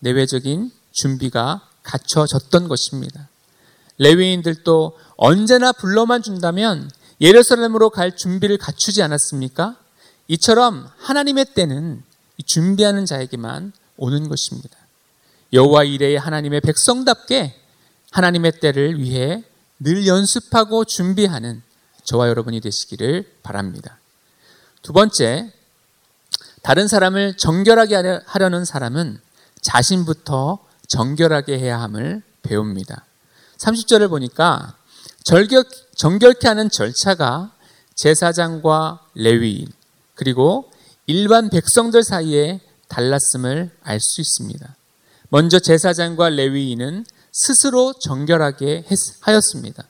내외적인 0.00 0.70
준비가 0.92 1.68
갖춰졌던 1.82 2.68
것입니다. 2.68 3.28
레위인들도 3.98 4.98
언제나 5.16 5.72
불러만 5.72 6.22
준다면 6.22 6.90
예루살렘으로 7.20 7.90
갈 7.90 8.16
준비를 8.16 8.58
갖추지 8.58 9.02
않았습니까? 9.02 9.76
이처럼 10.28 10.88
하나님의 10.98 11.46
때는 11.54 12.02
준비하는 12.44 13.06
자에게만 13.06 13.72
오는 13.96 14.28
것입니다. 14.28 14.76
여호와 15.52 15.84
이레의 15.84 16.18
하나님의 16.18 16.60
백성답게 16.62 17.54
하나님의 18.10 18.60
때를 18.60 19.00
위해 19.00 19.44
늘 19.78 20.06
연습하고 20.06 20.84
준비하는 20.84 21.62
저와 22.04 22.28
여러분이 22.28 22.60
되시기를 22.60 23.38
바랍니다. 23.42 23.98
두 24.82 24.92
번째, 24.92 25.52
다른 26.62 26.88
사람을 26.88 27.36
정결하게 27.36 28.20
하려는 28.26 28.64
사람은 28.64 29.20
자신부터 29.60 30.58
정결하게 30.88 31.58
해야 31.58 31.80
함을 31.80 32.22
배웁니다. 32.42 33.04
30절을 33.58 34.10
보니까 34.10 34.76
절격, 35.24 35.68
정결케 35.96 36.46
하는 36.46 36.68
절차가 36.70 37.52
제사장과 37.94 39.06
레위인, 39.14 39.68
그리고 40.14 40.70
일반 41.06 41.48
백성들 41.48 42.02
사이에 42.02 42.60
달랐음을 42.88 43.70
알 43.82 44.00
수 44.00 44.20
있습니다. 44.20 44.76
먼저 45.30 45.58
제사장과 45.58 46.30
레위인은 46.30 47.06
스스로 47.32 47.92
정결하게 47.94 48.84
하였습니다. 49.20 49.84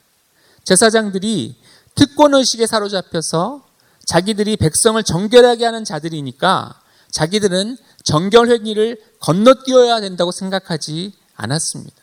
제사장들이 0.65 1.57
특권의식에 1.95 2.67
사로잡혀서 2.67 3.67
자기들이 4.07 4.57
백성을 4.57 5.03
정결하게 5.03 5.65
하는 5.65 5.85
자들이니까 5.85 6.81
자기들은 7.11 7.77
정결 8.03 8.49
회기를 8.49 9.01
건너뛰어야 9.21 10.01
된다고 10.01 10.31
생각하지 10.31 11.15
않았습니다. 11.37 11.97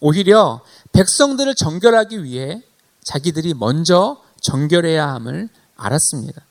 오히려 0.00 0.62
백성들을 0.92 1.54
정결하기 1.54 2.24
위해 2.24 2.62
자기들이 3.04 3.54
먼저 3.54 4.22
정결해야 4.40 5.08
함을 5.14 5.48
알았습니다. 5.76 6.42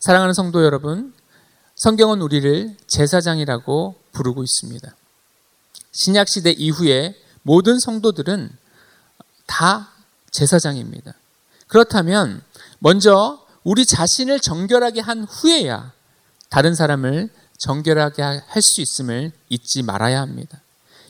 사랑하는 0.00 0.34
성도 0.34 0.64
여러분, 0.64 1.12
성경은 1.76 2.20
우리를 2.20 2.76
제사장이라고 2.86 3.94
부르고 4.12 4.42
있습니다. 4.42 4.94
신약 5.92 6.28
시대 6.28 6.50
이후에 6.50 7.14
모든 7.42 7.78
성도들은 7.78 8.50
다 9.46 9.90
제사장입니다. 10.30 11.14
그렇다면 11.70 12.42
먼저 12.80 13.38
우리 13.62 13.86
자신을 13.86 14.40
정결하게 14.40 15.00
한 15.00 15.24
후에야 15.24 15.92
다른 16.48 16.74
사람을 16.74 17.30
정결하게 17.58 18.22
할 18.22 18.62
수 18.62 18.80
있음을 18.80 19.32
잊지 19.48 19.82
말아야 19.82 20.20
합니다. 20.20 20.60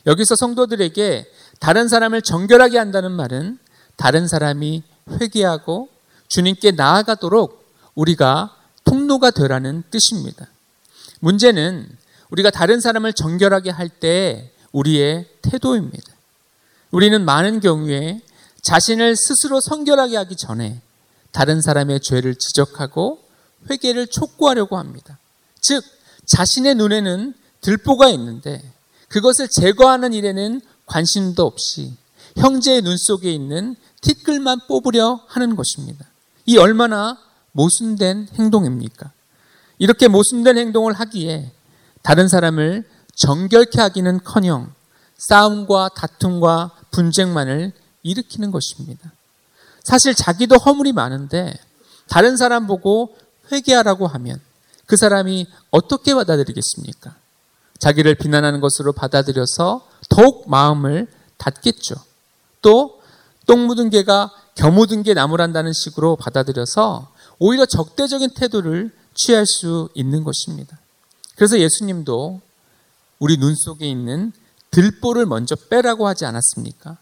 여기서 0.06 0.36
성도들에게 0.36 1.30
다른 1.60 1.88
사람을 1.88 2.22
정결하게 2.22 2.78
한다는 2.78 3.12
말은 3.12 3.58
다른 3.96 4.28
사람이 4.28 4.82
회개하고 5.20 5.88
주님께 6.28 6.72
나아가도록 6.72 7.64
우리가 7.94 8.54
통로가 8.84 9.30
되라는 9.30 9.82
뜻입니다. 9.90 10.46
문제는 11.20 11.88
우리가 12.30 12.50
다른 12.50 12.80
사람을 12.80 13.12
정결하게 13.14 13.70
할 13.70 13.88
때 13.88 14.52
우리의 14.72 15.26
태도입니다. 15.42 16.12
우리는 16.90 17.24
많은 17.24 17.60
경우에 17.60 18.20
자신을 18.62 19.16
스스로 19.16 19.60
성결하게 19.60 20.16
하기 20.16 20.36
전에 20.36 20.80
다른 21.32 21.60
사람의 21.60 22.00
죄를 22.00 22.34
지적하고 22.34 23.20
회개를 23.70 24.08
촉구하려고 24.08 24.78
합니다. 24.78 25.18
즉, 25.60 25.82
자신의 26.26 26.74
눈에는 26.76 27.34
들보가 27.60 28.08
있는데 28.10 28.62
그것을 29.08 29.48
제거하는 29.48 30.12
일에는 30.12 30.60
관심도 30.86 31.44
없이 31.44 31.94
형제의 32.36 32.82
눈 32.82 32.96
속에 32.96 33.32
있는 33.32 33.76
티끌만 34.00 34.60
뽑으려 34.68 35.20
하는 35.26 35.56
것입니다. 35.56 36.06
이 36.46 36.56
얼마나 36.56 37.18
모순된 37.52 38.28
행동입니까? 38.34 39.12
이렇게 39.78 40.08
모순된 40.08 40.58
행동을 40.58 40.92
하기에 40.92 41.52
다른 42.02 42.28
사람을 42.28 42.88
정결케 43.14 43.80
하기는 43.80 44.20
커녕 44.24 44.72
싸움과 45.18 45.90
다툼과 45.94 46.72
분쟁만을 46.90 47.72
일으키는 48.02 48.50
것입니다. 48.50 49.12
사실 49.82 50.14
자기도 50.14 50.56
허물이 50.56 50.92
많은데 50.92 51.54
다른 52.08 52.36
사람 52.36 52.66
보고 52.66 53.16
회개하라고 53.50 54.06
하면 54.06 54.40
그 54.86 54.96
사람이 54.96 55.46
어떻게 55.70 56.14
받아들이겠습니까? 56.14 57.14
자기를 57.78 58.16
비난하는 58.16 58.60
것으로 58.60 58.92
받아들여서 58.92 59.86
더욱 60.08 60.50
마음을 60.50 61.06
닫겠죠. 61.38 61.94
또, 62.60 63.00
똥 63.46 63.66
묻은 63.66 63.90
개가 63.90 64.30
겨 64.54 64.70
묻은 64.70 65.02
게 65.02 65.14
나무란다는 65.14 65.72
식으로 65.72 66.16
받아들여서 66.16 67.10
오히려 67.38 67.64
적대적인 67.64 68.34
태도를 68.34 68.92
취할 69.14 69.46
수 69.46 69.88
있는 69.94 70.24
것입니다. 70.24 70.78
그래서 71.36 71.58
예수님도 71.58 72.40
우리 73.18 73.38
눈 73.38 73.54
속에 73.54 73.88
있는 73.88 74.32
들보를 74.70 75.24
먼저 75.26 75.56
빼라고 75.56 76.06
하지 76.06 76.26
않았습니까? 76.26 76.98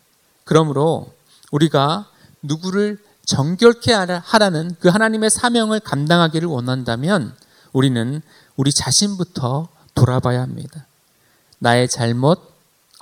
그러므로 0.48 1.12
우리가 1.52 2.08
누구를 2.40 2.96
정결케 3.26 3.92
하라는 3.92 4.76
그 4.80 4.88
하나님의 4.88 5.28
사명을 5.28 5.80
감당하기를 5.80 6.48
원한다면 6.48 7.36
우리는 7.74 8.22
우리 8.56 8.72
자신부터 8.72 9.68
돌아봐야 9.94 10.40
합니다. 10.40 10.86
나의 11.58 11.86
잘못, 11.90 12.40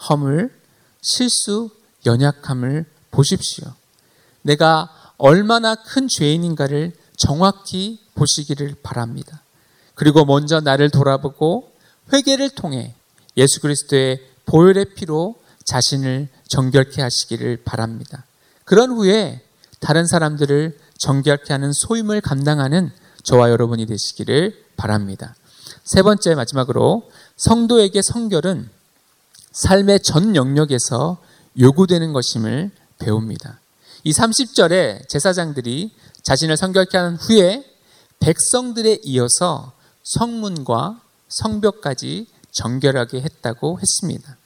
허물, 0.08 0.52
실수, 1.00 1.70
연약함을 2.04 2.84
보십시오. 3.12 3.72
내가 4.42 4.90
얼마나 5.16 5.76
큰 5.76 6.08
죄인인가를 6.08 6.96
정확히 7.16 8.00
보시기를 8.16 8.74
바랍니다. 8.82 9.40
그리고 9.94 10.24
먼저 10.24 10.58
나를 10.58 10.90
돌아보고 10.90 11.70
회개를 12.12 12.50
통해 12.50 12.96
예수 13.36 13.60
그리스도의 13.60 14.20
보혈의 14.46 14.94
피로 14.96 15.36
자신을 15.64 16.28
정결케 16.48 17.02
하시기를 17.02 17.62
바랍니다. 17.64 18.24
그런 18.64 18.90
후에 18.90 19.42
다른 19.80 20.06
사람들을 20.06 20.78
정결케 20.98 21.52
하는 21.52 21.72
소임을 21.72 22.20
감당하는 22.20 22.90
저와 23.22 23.50
여러분이 23.50 23.86
되시기를 23.86 24.64
바랍니다. 24.76 25.34
세 25.84 26.02
번째 26.02 26.34
마지막으로 26.34 27.10
성도에게 27.36 28.00
성결은 28.02 28.68
삶의 29.52 30.00
전 30.00 30.36
영역에서 30.36 31.18
요구되는 31.58 32.12
것임을 32.12 32.70
배웁니다. 32.98 33.60
이 34.04 34.12
30절에 34.12 35.08
제사장들이 35.08 35.92
자신을 36.22 36.56
성결케 36.56 36.96
한 36.96 37.16
후에 37.16 37.64
백성들에 38.20 39.00
이어서 39.04 39.72
성문과 40.02 41.00
성벽까지 41.28 42.26
정결하게 42.52 43.20
했다고 43.20 43.80
했습니다. 43.80 44.36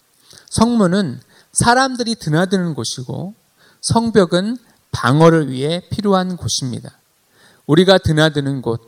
성문은 0.51 1.21
사람들이 1.53 2.15
드나드는 2.17 2.75
곳이고 2.75 3.35
성벽은 3.81 4.57
방어를 4.93 5.51
위해 5.51 5.83
필요한 5.91 6.37
곳입니다. 6.37 6.99
우리가 7.67 7.99
드나드는 7.99 8.63
곳, 8.63 8.83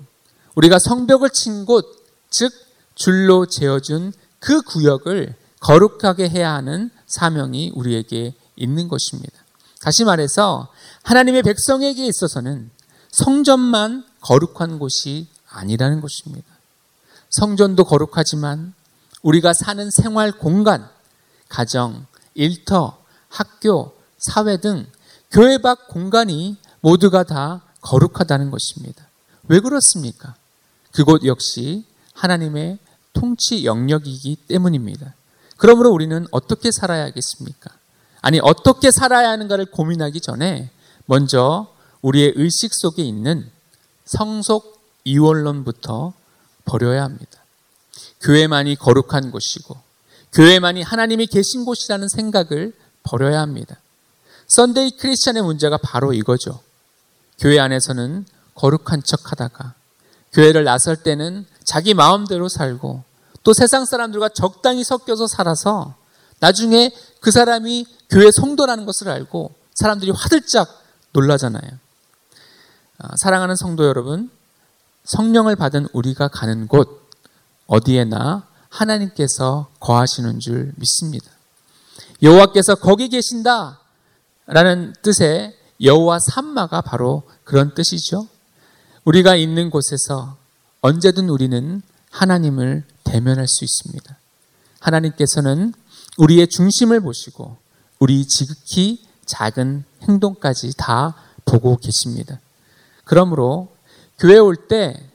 우리가 0.54 0.78
성벽을 0.78 1.30
친 1.30 1.64
곳, 1.64 1.86
즉 2.30 2.52
줄로 2.94 3.46
재어준 3.46 4.12
그 4.38 4.62
구역을 4.62 5.34
거룩하게 5.60 6.28
해야 6.28 6.52
하는 6.54 6.90
사명이 7.06 7.72
우리에게 7.74 8.34
있는 8.56 8.88
것입니다. 8.88 9.32
다시 9.80 10.04
말해서 10.04 10.68
하나님의 11.02 11.42
백성에게 11.42 12.06
있어서는 12.06 12.70
성전만 13.10 14.04
거룩한 14.20 14.78
곳이 14.78 15.28
아니라는 15.48 16.00
것입니다. 16.00 16.46
성전도 17.30 17.84
거룩하지만 17.84 18.74
우리가 19.22 19.52
사는 19.54 19.88
생활 19.90 20.32
공간, 20.32 20.88
가정, 21.48 22.06
일터, 22.34 22.98
학교, 23.28 23.94
사회 24.18 24.58
등 24.58 24.86
교회 25.30 25.58
밖 25.58 25.88
공간이 25.88 26.56
모두가 26.80 27.22
다 27.24 27.62
거룩하다는 27.80 28.50
것입니다. 28.50 29.06
왜 29.48 29.60
그렇습니까? 29.60 30.34
그곳 30.92 31.24
역시 31.24 31.84
하나님의 32.14 32.78
통치 33.12 33.64
영역이기 33.64 34.36
때문입니다. 34.48 35.14
그러므로 35.56 35.90
우리는 35.90 36.26
어떻게 36.30 36.70
살아야겠습니까? 36.70 37.70
아니, 38.20 38.40
어떻게 38.40 38.90
살아야 38.90 39.30
하는가를 39.30 39.66
고민하기 39.66 40.20
전에 40.20 40.70
먼저 41.06 41.74
우리의 42.02 42.34
의식 42.36 42.74
속에 42.74 43.02
있는 43.02 43.50
성속 44.04 44.80
이원론부터 45.04 46.12
버려야 46.64 47.04
합니다. 47.04 47.44
교회만이 48.20 48.76
거룩한 48.76 49.30
곳이고 49.30 49.76
교회만이 50.32 50.82
하나님이 50.82 51.26
계신 51.26 51.64
곳이라는 51.64 52.08
생각을 52.08 52.72
버려야 53.02 53.40
합니다. 53.40 53.76
Sunday 54.48 54.96
Christian의 54.98 55.42
문제가 55.42 55.78
바로 55.78 56.12
이거죠. 56.12 56.60
교회 57.38 57.58
안에서는 57.58 58.26
거룩한 58.54 59.02
척 59.04 59.32
하다가 59.32 59.74
교회를 60.32 60.64
나설 60.64 60.96
때는 60.96 61.46
자기 61.64 61.94
마음대로 61.94 62.48
살고 62.48 63.02
또 63.42 63.52
세상 63.52 63.84
사람들과 63.84 64.30
적당히 64.30 64.84
섞여서 64.84 65.26
살아서 65.26 65.94
나중에 66.40 66.90
그 67.20 67.30
사람이 67.30 67.86
교회 68.10 68.30
성도라는 68.30 68.84
것을 68.84 69.08
알고 69.08 69.54
사람들이 69.74 70.10
화들짝 70.10 70.82
놀라잖아요. 71.12 71.70
아, 72.98 73.08
사랑하는 73.16 73.56
성도 73.56 73.84
여러분, 73.84 74.30
성령을 75.04 75.56
받은 75.56 75.88
우리가 75.92 76.28
가는 76.28 76.68
곳 76.68 77.08
어디에나 77.66 78.46
하나님께서 78.72 79.68
거하시는 79.80 80.40
줄 80.40 80.72
믿습니다. 80.76 81.30
여호와께서 82.22 82.76
거기 82.76 83.08
계신다 83.08 83.80
라는 84.46 84.94
뜻의 85.02 85.56
여호와 85.82 86.18
삼마가 86.20 86.80
바로 86.80 87.22
그런 87.44 87.74
뜻이죠. 87.74 88.28
우리가 89.04 89.36
있는 89.36 89.70
곳에서 89.70 90.36
언제든 90.80 91.28
우리는 91.28 91.82
하나님을 92.10 92.84
대면할 93.04 93.46
수 93.46 93.64
있습니다. 93.64 94.16
하나님께서는 94.80 95.74
우리의 96.18 96.48
중심을 96.48 97.00
보시고 97.00 97.56
우리 97.98 98.26
지극히 98.26 99.04
작은 99.26 99.84
행동까지 100.02 100.72
다 100.76 101.14
보고 101.44 101.76
계십니다. 101.76 102.40
그러므로 103.04 103.68
교회 104.18 104.38
올 104.38 104.56
때 104.68 105.11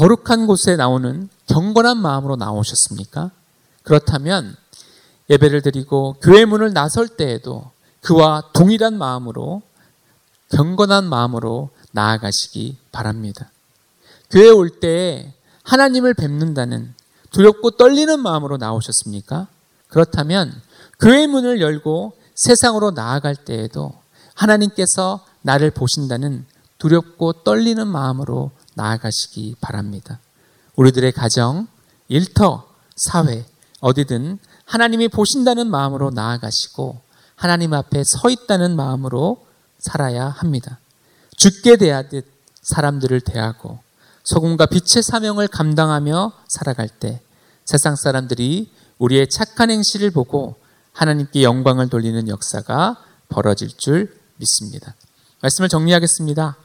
거룩한 0.00 0.46
곳에 0.46 0.76
나오는 0.76 1.28
경건한 1.46 1.98
마음으로 1.98 2.36
나오셨습니까? 2.36 3.32
그렇다면 3.82 4.56
예배를 5.28 5.60
드리고 5.60 6.16
교회 6.22 6.46
문을 6.46 6.72
나설 6.72 7.06
때에도 7.06 7.70
그와 8.00 8.44
동일한 8.54 8.96
마음으로 8.96 9.60
경건한 10.52 11.04
마음으로 11.04 11.68
나아가시기 11.92 12.78
바랍니다. 12.90 13.50
교회 14.30 14.48
올때 14.48 15.34
하나님을 15.64 16.14
뵙는다는 16.14 16.94
두렵고 17.30 17.72
떨리는 17.72 18.20
마음으로 18.20 18.56
나오셨습니까? 18.56 19.48
그렇다면 19.88 20.50
교회 20.98 21.26
문을 21.26 21.60
열고 21.60 22.14
세상으로 22.36 22.92
나아갈 22.92 23.36
때에도 23.36 23.92
하나님께서 24.32 25.26
나를 25.42 25.70
보신다는 25.70 26.46
두렵고 26.78 27.44
떨리는 27.44 27.86
마음으로 27.86 28.50
나아가시기 28.74 29.56
바랍니다. 29.60 30.20
우리들의 30.76 31.12
가정, 31.12 31.66
일터, 32.08 32.68
사회, 32.96 33.44
어디든 33.80 34.38
하나님이 34.64 35.08
보신다는 35.08 35.70
마음으로 35.70 36.10
나아가시고 36.10 37.00
하나님 37.34 37.72
앞에 37.72 38.02
서 38.04 38.30
있다는 38.30 38.76
마음으로 38.76 39.46
살아야 39.78 40.28
합니다. 40.28 40.78
죽게 41.36 41.76
대하듯 41.76 42.26
사람들을 42.62 43.20
대하고 43.22 43.78
소금과 44.24 44.66
빛의 44.66 45.02
사명을 45.02 45.48
감당하며 45.48 46.32
살아갈 46.48 46.88
때 46.88 47.20
세상 47.64 47.96
사람들이 47.96 48.70
우리의 48.98 49.30
착한 49.30 49.70
행실을 49.70 50.10
보고 50.10 50.56
하나님께 50.92 51.42
영광을 51.42 51.88
돌리는 51.88 52.28
역사가 52.28 53.02
벌어질 53.28 53.70
줄 53.76 54.14
믿습니다. 54.36 54.94
말씀을 55.40 55.68
정리하겠습니다. 55.68 56.56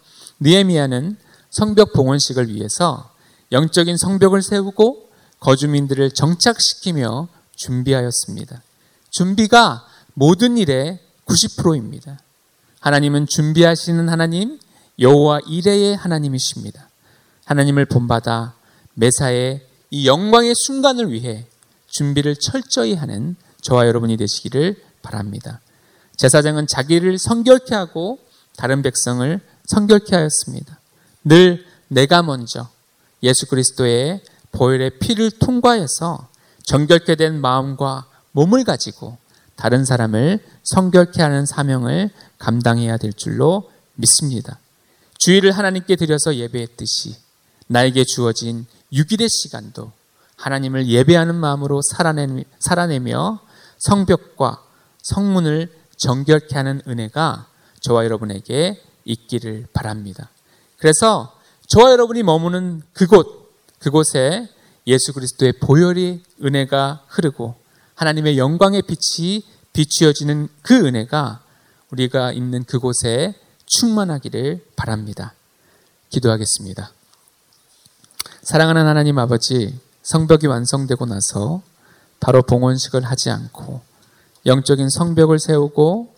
느에미아는 0.41 1.17
성벽 1.55 1.93
봉헌식을 1.93 2.53
위해서 2.53 3.09
영적인 3.53 3.95
성벽을 3.95 4.41
세우고 4.41 5.09
거주민들을 5.39 6.11
정착시키며 6.11 7.29
준비하였습니다. 7.55 8.61
준비가 9.09 9.87
모든 10.15 10.57
일의 10.57 10.99
90%입니다. 11.25 12.19
하나님은 12.81 13.27
준비하시는 13.27 14.09
하나님, 14.09 14.59
여호와 14.99 15.39
이레의 15.47 15.95
하나님이십니다. 15.95 16.89
하나님을 17.45 17.85
본받아 17.85 18.53
매사에 18.95 19.61
이 19.91 20.07
영광의 20.07 20.53
순간을 20.55 21.13
위해 21.13 21.45
준비를 21.87 22.35
철저히 22.35 22.95
하는 22.95 23.37
저와 23.61 23.87
여러분이 23.87 24.17
되시기를 24.17 24.83
바랍니다. 25.01 25.61
제사장은 26.17 26.67
자기를 26.67 27.17
성결케 27.17 27.73
하고 27.73 28.19
다른 28.57 28.81
백성을 28.81 29.39
성결케 29.67 30.15
하였습니다. 30.15 30.79
늘 31.25 31.65
내가 31.87 32.21
먼저 32.21 32.69
예수 33.23 33.47
그리스도의 33.47 34.21
보혈의 34.51 34.99
피를 34.99 35.31
통과해서 35.31 36.29
정결케 36.63 37.15
된 37.15 37.41
마음과 37.41 38.05
몸을 38.31 38.63
가지고 38.63 39.17
다른 39.55 39.85
사람을 39.85 40.39
성결케 40.63 41.21
하는 41.21 41.45
사명을 41.45 42.11
감당해야 42.37 42.97
될 42.97 43.11
줄로 43.13 43.71
믿습니다. 43.95 44.59
주일을 45.17 45.51
하나님께 45.51 45.95
드려서 45.95 46.35
예배했듯이 46.35 47.15
나에게 47.67 48.03
주어진 48.03 48.67
6일의 48.93 49.27
시간도 49.29 49.91
하나님을 50.37 50.87
예배하는 50.87 51.33
마음으로 51.35 51.81
살아내며 52.59 53.39
성벽과 53.79 54.63
성문을 55.01 55.73
정결케 55.97 56.55
하는 56.55 56.81
은혜가 56.87 57.47
저와 57.79 58.03
여러분에게 58.05 58.81
있기를 59.05 59.67
바랍니다. 59.73 60.29
그래서 60.85 61.33
저와 61.65 61.93
여러분이 61.93 62.21
머무는 62.21 62.83
그곳, 62.93 63.51
그곳에 63.79 64.47
예수 64.85 65.13
그리스도의 65.13 65.53
보혈이 65.53 66.21
은혜가 66.43 67.05
흐르고 67.07 67.55
하나님의 67.95 68.37
영광의 68.37 68.83
빛이 68.83 69.43
비추어지는 69.73 70.47
그 70.61 70.85
은혜가 70.85 71.41
우리가 71.89 72.33
있는 72.33 72.63
그곳에 72.65 73.33
충만하기를 73.65 74.63
바랍니다. 74.75 75.33
기도하겠습니다. 76.09 76.91
사랑하는 78.43 78.85
하나님 78.85 79.17
아버지, 79.17 79.79
성벽이 80.03 80.45
완성되고 80.45 81.07
나서 81.07 81.63
바로 82.19 82.43
봉헌식을 82.43 83.01
하지 83.01 83.31
않고 83.31 83.81
영적인 84.45 84.91
성벽을 84.91 85.39
세우고 85.39 86.13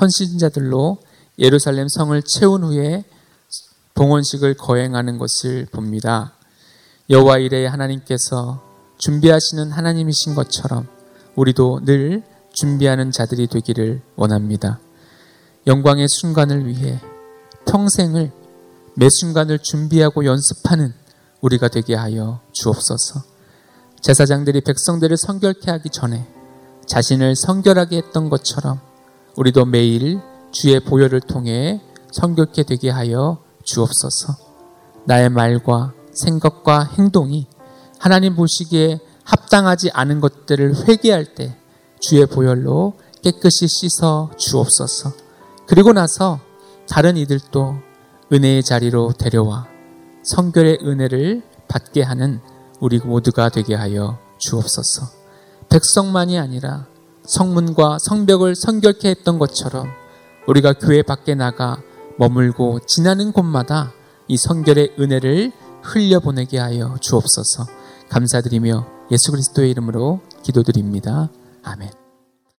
헌신자들로 0.00 0.98
예루살렘 1.40 1.88
성을 1.88 2.22
채운 2.22 2.62
후에 2.62 3.02
봉헌식을 3.94 4.54
거행하는 4.54 5.18
것을 5.18 5.66
봅니다. 5.66 6.32
여호와 7.10 7.38
이레의 7.38 7.68
하나님께서 7.68 8.62
준비하시는 8.98 9.70
하나님이신 9.70 10.34
것처럼 10.34 10.86
우리도 11.34 11.84
늘 11.84 12.22
준비하는 12.52 13.10
자들이 13.10 13.46
되기를 13.48 14.02
원합니다. 14.16 14.78
영광의 15.66 16.06
순간을 16.08 16.66
위해 16.66 17.00
평생을 17.66 18.32
매 18.94 19.08
순간을 19.10 19.58
준비하고 19.58 20.24
연습하는 20.24 20.92
우리가 21.40 21.68
되게 21.68 21.94
하여 21.94 22.40
주옵소서. 22.52 23.22
제사장들이 24.00 24.60
백성들을 24.62 25.16
성결케 25.16 25.70
하기 25.70 25.90
전에 25.90 26.26
자신을 26.86 27.36
성결하게 27.36 27.96
했던 27.98 28.28
것처럼 28.28 28.80
우리도 29.36 29.64
매일 29.64 30.20
주의 30.50 30.78
보혈을 30.80 31.20
통해 31.20 31.80
성결케 32.10 32.64
되게 32.64 32.90
하여 32.90 33.41
주옵소서. 33.64 34.36
나의 35.04 35.28
말과 35.30 35.92
생각과 36.12 36.84
행동이 36.84 37.46
하나님 37.98 38.36
보시기에 38.36 39.00
합당하지 39.24 39.90
않은 39.92 40.20
것들을 40.20 40.88
회개할 40.88 41.34
때 41.34 41.56
주의 42.00 42.26
보혈로 42.26 42.94
깨끗이 43.22 43.66
씻어 43.68 44.30
주옵소서. 44.36 45.12
그리고 45.66 45.92
나서 45.92 46.40
다른 46.88 47.16
이들도 47.16 47.76
은혜의 48.32 48.62
자리로 48.64 49.12
데려와 49.12 49.68
성결의 50.24 50.78
은혜를 50.82 51.42
받게 51.68 52.02
하는 52.02 52.40
우리 52.80 52.98
모두가 52.98 53.48
되게 53.48 53.74
하여 53.74 54.18
주옵소서. 54.38 55.06
백성만이 55.68 56.38
아니라 56.38 56.86
성문과 57.24 57.98
성벽을 58.00 58.56
성결케 58.56 59.08
했던 59.08 59.38
것처럼 59.38 59.88
우리가 60.46 60.72
교회 60.74 61.02
밖에 61.02 61.34
나가 61.34 61.80
머물고 62.22 62.78
지나는 62.86 63.32
곳마다 63.32 63.92
이 64.28 64.36
성결의 64.36 64.94
은혜를 64.96 65.50
흘려보내게 65.82 66.56
하여 66.56 66.94
주옵소서 67.00 67.66
감사드리며 68.10 68.86
예수 69.10 69.32
그리스도의 69.32 69.72
이름으로 69.72 70.20
기도드립니다. 70.44 71.30
아멘. 71.64 72.01